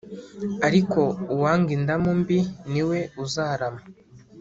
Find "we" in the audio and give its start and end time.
2.89-2.99